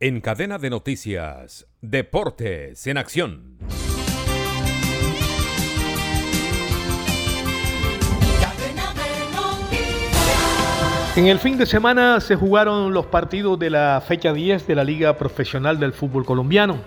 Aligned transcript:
En 0.00 0.20
cadena 0.20 0.58
de 0.58 0.70
noticias, 0.70 1.66
Deportes 1.80 2.86
en 2.86 2.98
Acción. 2.98 3.58
En 11.16 11.26
el 11.26 11.40
fin 11.40 11.58
de 11.58 11.66
semana 11.66 12.20
se 12.20 12.36
jugaron 12.36 12.94
los 12.94 13.06
partidos 13.06 13.58
de 13.58 13.70
la 13.70 14.00
fecha 14.06 14.32
10 14.32 14.68
de 14.68 14.76
la 14.76 14.84
Liga 14.84 15.18
Profesional 15.18 15.80
del 15.80 15.92
Fútbol 15.92 16.24
Colombiano. 16.24 16.78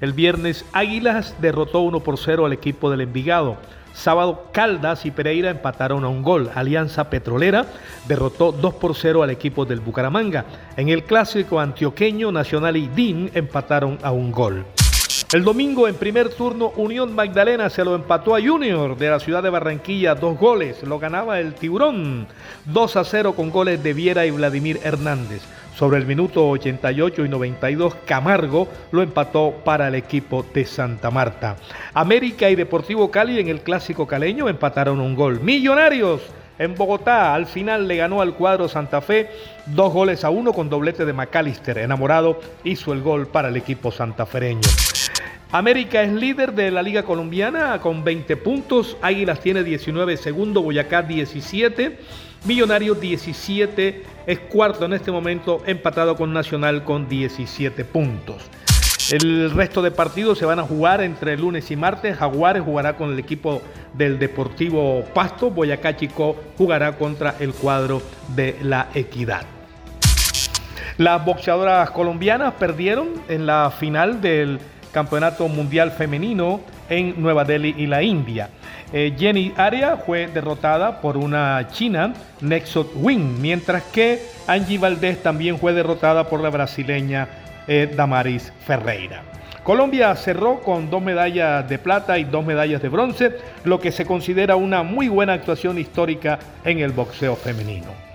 El 0.00 0.12
viernes 0.12 0.64
Águilas 0.72 1.34
derrotó 1.40 1.80
1 1.80 1.98
por 2.04 2.16
0 2.16 2.46
al 2.46 2.52
equipo 2.52 2.92
del 2.92 3.00
Envigado. 3.00 3.56
Sábado 3.92 4.48
Caldas 4.52 5.06
y 5.06 5.10
Pereira 5.10 5.50
empataron 5.50 6.04
a 6.04 6.08
un 6.08 6.22
gol. 6.22 6.50
Alianza 6.54 7.10
Petrolera 7.10 7.66
derrotó 8.06 8.52
2 8.52 8.74
por 8.74 8.94
0 8.94 9.22
al 9.22 9.30
equipo 9.30 9.64
del 9.64 9.80
Bucaramanga. 9.80 10.44
En 10.76 10.88
el 10.88 11.04
clásico 11.04 11.60
antioqueño 11.60 12.32
Nacional 12.32 12.76
y 12.76 12.88
DIN 12.88 13.30
empataron 13.34 13.98
a 14.02 14.12
un 14.12 14.32
gol. 14.32 14.64
El 15.32 15.44
domingo 15.44 15.88
en 15.88 15.94
primer 15.94 16.28
turno 16.28 16.74
Unión 16.76 17.14
Magdalena 17.14 17.70
se 17.70 17.86
lo 17.86 17.94
empató 17.94 18.36
a 18.36 18.42
Junior 18.42 18.98
de 18.98 19.08
la 19.08 19.18
ciudad 19.18 19.42
de 19.42 19.48
Barranquilla, 19.48 20.14
dos 20.14 20.38
goles, 20.38 20.82
lo 20.82 20.98
ganaba 20.98 21.40
el 21.40 21.54
Tiburón, 21.54 22.26
2 22.66 22.96
a 22.96 23.02
0 23.02 23.32
con 23.32 23.48
goles 23.48 23.82
de 23.82 23.94
Viera 23.94 24.26
y 24.26 24.30
Vladimir 24.30 24.78
Hernández. 24.84 25.40
Sobre 25.74 25.96
el 25.96 26.04
minuto 26.04 26.50
88 26.50 27.24
y 27.24 27.30
92 27.30 27.94
Camargo 28.04 28.68
lo 28.90 29.00
empató 29.00 29.54
para 29.64 29.88
el 29.88 29.94
equipo 29.94 30.44
de 30.52 30.66
Santa 30.66 31.10
Marta. 31.10 31.56
América 31.94 32.50
y 32.50 32.54
Deportivo 32.54 33.10
Cali 33.10 33.40
en 33.40 33.48
el 33.48 33.62
clásico 33.62 34.06
caleño 34.06 34.50
empataron 34.50 35.00
un 35.00 35.14
gol. 35.14 35.40
Millonarios 35.40 36.20
en 36.58 36.74
Bogotá. 36.74 37.34
Al 37.34 37.46
final 37.46 37.88
le 37.88 37.96
ganó 37.96 38.20
al 38.20 38.34
cuadro 38.34 38.68
Santa 38.68 39.00
Fe 39.00 39.30
dos 39.64 39.94
goles 39.94 40.24
a 40.24 40.30
uno 40.30 40.52
con 40.52 40.68
doblete 40.68 41.06
de 41.06 41.14
McAllister. 41.14 41.78
Enamorado 41.78 42.38
hizo 42.64 42.92
el 42.92 43.00
gol 43.00 43.28
para 43.28 43.48
el 43.48 43.56
equipo 43.56 43.90
santafereño. 43.90 44.60
América 45.52 46.02
es 46.02 46.10
líder 46.10 46.54
de 46.54 46.70
la 46.70 46.82
Liga 46.82 47.02
Colombiana 47.02 47.78
con 47.78 48.02
20 48.02 48.38
puntos. 48.38 48.96
Águilas 49.02 49.40
tiene 49.40 49.62
19, 49.62 50.16
segundo. 50.16 50.62
Boyacá 50.62 51.02
17. 51.02 51.98
Millonarios 52.46 52.98
17. 52.98 54.02
Es 54.26 54.38
cuarto 54.38 54.86
en 54.86 54.94
este 54.94 55.12
momento, 55.12 55.62
empatado 55.66 56.16
con 56.16 56.32
Nacional 56.32 56.84
con 56.84 57.06
17 57.06 57.84
puntos. 57.84 58.42
El 59.10 59.50
resto 59.50 59.82
de 59.82 59.90
partidos 59.90 60.38
se 60.38 60.46
van 60.46 60.58
a 60.58 60.62
jugar 60.62 61.02
entre 61.02 61.36
lunes 61.36 61.70
y 61.70 61.76
martes. 61.76 62.16
Jaguares 62.16 62.62
jugará 62.62 62.96
con 62.96 63.12
el 63.12 63.18
equipo 63.18 63.60
del 63.92 64.18
Deportivo 64.18 65.04
Pasto. 65.12 65.50
Boyacá 65.50 65.94
Chico 65.94 66.34
jugará 66.56 66.96
contra 66.96 67.34
el 67.40 67.52
cuadro 67.52 68.00
de 68.34 68.56
la 68.62 68.88
Equidad. 68.94 69.42
Las 70.96 71.22
boxeadoras 71.22 71.90
colombianas 71.90 72.54
perdieron 72.54 73.10
en 73.28 73.44
la 73.44 73.70
final 73.70 74.22
del 74.22 74.58
Campeonato 74.92 75.48
Mundial 75.48 75.90
Femenino 75.90 76.60
en 76.88 77.20
Nueva 77.20 77.44
Delhi 77.44 77.74
y 77.76 77.86
la 77.86 78.02
India. 78.02 78.50
Eh, 78.92 79.14
Jenny 79.18 79.52
Aria 79.56 79.96
fue 79.96 80.26
derrotada 80.26 81.00
por 81.00 81.16
una 81.16 81.66
china, 81.72 82.12
Nexot 82.40 82.92
Wing, 82.94 83.40
mientras 83.40 83.82
que 83.84 84.22
Angie 84.46 84.78
Valdés 84.78 85.22
también 85.22 85.58
fue 85.58 85.72
derrotada 85.72 86.28
por 86.28 86.40
la 86.40 86.50
brasileña 86.50 87.28
eh, 87.66 87.92
Damaris 87.96 88.52
Ferreira. 88.66 89.22
Colombia 89.62 90.14
cerró 90.16 90.60
con 90.60 90.90
dos 90.90 91.00
medallas 91.00 91.68
de 91.68 91.78
plata 91.78 92.18
y 92.18 92.24
dos 92.24 92.44
medallas 92.44 92.82
de 92.82 92.88
bronce, 92.88 93.36
lo 93.64 93.80
que 93.80 93.92
se 93.92 94.04
considera 94.04 94.56
una 94.56 94.82
muy 94.82 95.08
buena 95.08 95.34
actuación 95.34 95.78
histórica 95.78 96.38
en 96.64 96.80
el 96.80 96.90
boxeo 96.90 97.36
femenino. 97.36 98.11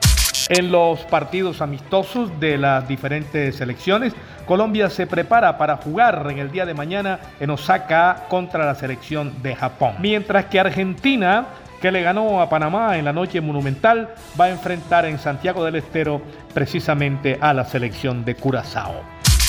En 0.50 0.72
los 0.72 1.02
partidos 1.02 1.62
amistosos 1.62 2.40
de 2.40 2.58
las 2.58 2.88
diferentes 2.88 3.58
selecciones, 3.58 4.14
Colombia 4.46 4.90
se 4.90 5.06
prepara 5.06 5.58
para 5.58 5.76
jugar 5.76 6.26
en 6.32 6.40
el 6.40 6.52
día 6.52 6.66
de 6.66 6.74
mañana 6.74 7.20
en 7.40 7.50
Osaka 7.50 8.26
contra 8.30 8.66
la 8.66 8.76
selección 8.76 9.42
de 9.44 9.56
Japón. 9.56 9.96
Mientras 10.00 10.46
que 10.46 10.60
Argentina, 10.60 11.48
que 11.82 11.92
le 11.92 12.02
ganó 12.02 12.42
a 12.42 12.50
Panamá 12.50 12.98
en 12.98 13.04
la 13.04 13.12
noche 13.12 13.42
monumental, 13.42 14.10
va 14.40 14.46
a 14.46 14.50
enfrentar 14.50 15.06
en 15.06 15.20
Santiago 15.20 15.66
del 15.66 15.76
Estero 15.76 16.22
precisamente 16.54 17.38
a 17.42 17.54
la 17.54 17.66
selección 17.66 18.24
de 18.24 18.36
Curazao. 18.36 19.02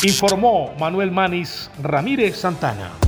Informó 0.03 0.75
Manuel 0.81 1.12
Manis 1.12 1.71
Ramírez 1.81 2.37
Santana. 2.37 3.08